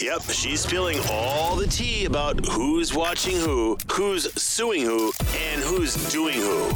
[0.00, 5.94] Yep, she's spilling all the tea about who's watching who, who's suing who, and who's
[6.10, 6.72] doing who.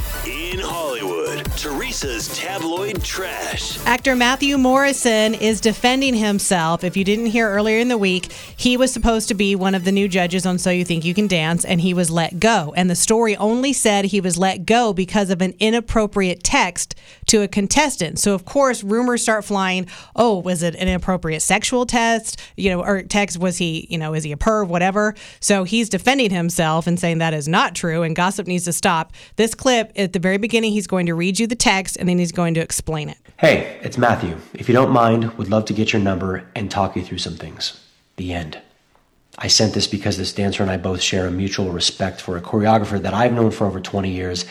[1.59, 3.77] Teresa's tabloid trash.
[3.85, 6.85] Actor Matthew Morrison is defending himself.
[6.85, 9.83] If you didn't hear earlier in the week, he was supposed to be one of
[9.83, 12.73] the new judges on So You Think You Can Dance, and he was let go.
[12.77, 16.95] And the story only said he was let go because of an inappropriate text
[17.25, 18.19] to a contestant.
[18.19, 19.85] So, of course, rumors start flying.
[20.15, 22.39] Oh, was it an inappropriate sexual test?
[22.55, 23.37] You know, or text?
[23.37, 24.69] Was he, you know, is he a perv?
[24.69, 25.13] Whatever.
[25.41, 29.11] So he's defending himself and saying that is not true, and gossip needs to stop.
[29.35, 32.17] This clip at the very beginning, he's going to read you the text, and then
[32.17, 33.17] he's going to explain it.
[33.37, 34.37] Hey, it's Matthew.
[34.53, 37.35] If you don't mind, would love to get your number and talk you through some
[37.35, 37.83] things.
[38.17, 38.59] The end.
[39.37, 42.41] I sent this because this dancer and I both share a mutual respect for a
[42.41, 44.45] choreographer that I've known for over 20 years,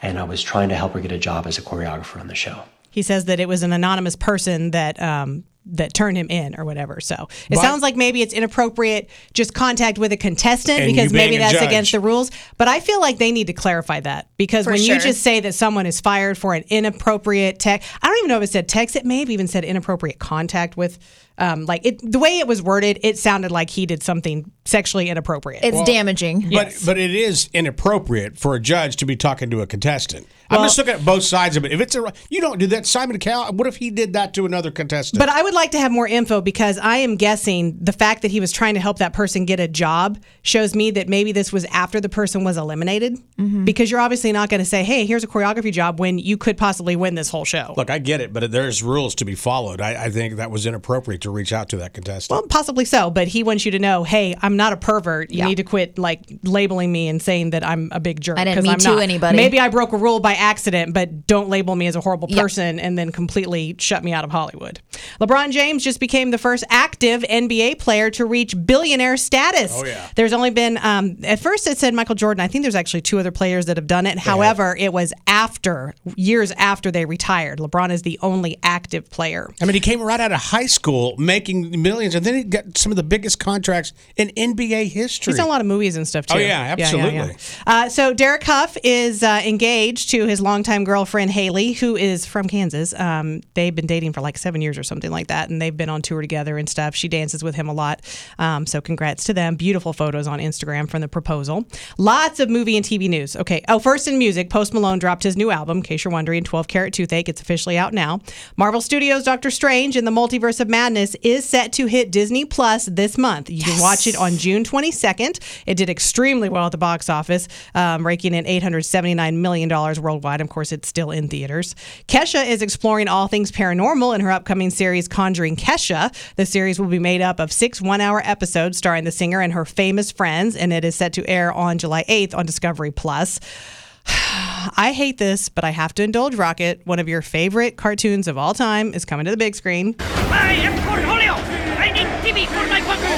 [0.00, 2.34] and I was trying to help her get a job as a choreographer on the
[2.34, 2.62] show.
[2.90, 6.64] He says that it was an anonymous person that um, that turned him in or
[6.64, 7.00] whatever.
[7.00, 11.36] So it But- sounds like maybe it's inappropriate just contact with a contestant because maybe
[11.36, 11.62] that's judge.
[11.62, 12.30] against the rules.
[12.58, 15.40] But I feel like they need to clarify that because For when you just say
[15.40, 18.68] that someone is fired for an inappropriate text, I don't even know if it said
[18.68, 18.96] text.
[18.96, 20.98] It may have even said inappropriate contact with.
[21.40, 25.08] Um, like it, the way it was worded, it sounded like he did something sexually
[25.08, 25.64] inappropriate.
[25.64, 26.50] It's damaging.
[26.50, 30.26] But but it is inappropriate for a judge to be talking to a contestant.
[30.50, 31.72] I'm just looking at both sides of it.
[31.72, 33.52] If it's a you don't do that, Simon Cowell.
[33.52, 35.20] What if he did that to another contestant?
[35.20, 38.30] But I would like to have more info because I am guessing the fact that
[38.30, 41.52] he was trying to help that person get a job shows me that maybe this
[41.52, 43.18] was after the person was eliminated.
[43.64, 46.58] Because you're obviously not going to say, hey, here's a choreography job when you could
[46.58, 47.72] possibly win this whole show.
[47.76, 49.80] Look, I get it, but there's rules to be followed.
[49.80, 52.30] I, I think that was inappropriate to reach out to that contestant.
[52.36, 55.30] Well, possibly so, but he wants you to know, hey, I'm not a pervert.
[55.30, 55.46] You Yeah.
[55.46, 58.38] need to quit like labeling me and saying that I'm a big jerk.
[58.38, 59.02] I didn't 'cause Me I'm Too not.
[59.02, 59.36] anybody.
[59.36, 62.42] Maybe I broke a rule by accident, but don't label me as a horrible Yeah.
[62.42, 64.80] person and then completely shut me out of Hollywood.
[65.20, 69.72] LeBron James just became the first active NBA player to reach billionaire status.
[69.74, 70.08] Oh, yeah.
[70.16, 72.40] There's only been um, at first it said Michael Jordan.
[72.40, 74.18] I think there's actually two other players that have done it.
[74.18, 77.58] However, it was after years after they retired.
[77.58, 79.50] LeBron is the only active player.
[79.60, 82.76] I mean, he came right out of high school making millions, and then he got
[82.76, 85.32] some of the biggest contracts in NBA history.
[85.32, 86.34] He's done a lot of movies and stuff too.
[86.36, 87.36] Oh, yeah, absolutely.
[87.66, 92.48] Uh, so Derek Hough is uh, engaged to his longtime girlfriend Hayley, who is from
[92.48, 92.92] Kansas.
[92.98, 95.88] Um, they've been dating for like seven years or something like that, and they've been
[95.88, 96.94] on tour together and stuff.
[96.94, 98.02] She dances with him a lot.
[98.38, 99.56] Um, so congrats to them.
[99.56, 101.66] Beautiful photos on Instagram from the proposal.
[101.98, 103.36] Lots of movie and TV news.
[103.36, 103.62] Okay.
[103.68, 105.78] Oh, first in music, Post Malone dropped his new album.
[105.78, 107.28] In case you're wondering, 12 Carat Toothache.
[107.28, 108.20] It's officially out now.
[108.56, 112.86] Marvel Studios' Doctor Strange in the Multiverse of Madness is set to hit Disney Plus
[112.86, 113.50] this month.
[113.50, 115.38] You can watch it on June 22nd.
[115.66, 120.40] It did extremely well at the box office, um, raking in $879 million worldwide.
[120.40, 121.74] Of course, it's still in theaters.
[122.08, 126.12] Kesha is exploring all things paranormal in her upcoming series, Conjuring Kesha.
[126.36, 129.52] The series will be made up of six one hour episodes starring the singer and
[129.52, 133.38] her famous friends, and it is set to air on July 8th on Discovery Plus.
[134.06, 136.80] I hate this, but I have to indulge Rocket.
[136.84, 139.94] One of your favorite cartoons of all time is coming to the big screen.
[140.00, 141.34] I am Cornholio!
[141.78, 143.08] I need TV for my puzzle!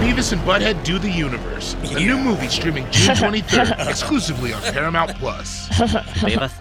[0.00, 5.14] Beavis and Butthead Do the Universe, a new movie streaming June 23rd, exclusively on Paramount
[5.16, 5.68] Plus.
[5.68, 6.52] Beavis,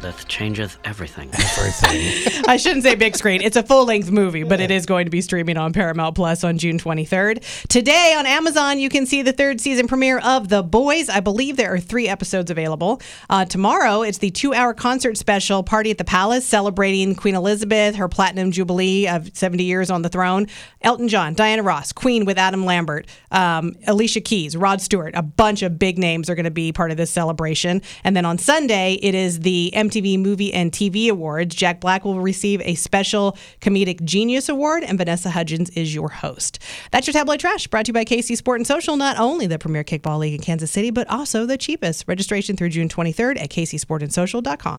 [0.00, 1.30] death changeth everything.
[1.32, 2.44] everything.
[2.48, 3.42] I shouldn't say big screen.
[3.42, 6.42] It's a full length movie, but it is going to be streaming on Paramount Plus
[6.42, 7.68] on June 23rd.
[7.68, 11.08] Today on Amazon, you can see the third season premiere of The Boys.
[11.08, 13.00] I believe there are three episodes available.
[13.28, 17.96] Uh, tomorrow, it's the two hour concert special, Party at the Palace, celebrating Queen Elizabeth,
[17.96, 20.46] her platinum jubilee of 70 years on the throne.
[20.82, 25.62] Elton John, Diana Ross, Queen with Adam Lambert, um, Alicia Keys, Rod Stewart, a bunch
[25.62, 27.82] of big names are going to be part of this celebration.
[28.02, 31.54] And then on Sunday, it is the MTV Movie and TV Awards.
[31.54, 36.60] Jack Black will receive a special Comedic Genius Award, and Vanessa Hudgens is your host.
[36.92, 39.58] That's your tabloid trash, brought to you by KC Sport and Social, not only the
[39.58, 42.04] premier kickball league in Kansas City, but also the cheapest.
[42.06, 44.60] Registration through June 23rd at kcsportandsocial.com.